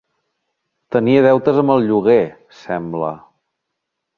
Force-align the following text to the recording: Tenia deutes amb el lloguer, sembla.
Tenia 0.95 1.21
deutes 1.27 1.61
amb 1.63 1.73
el 1.75 1.85
lloguer, 1.91 2.19
sembla. 2.63 3.13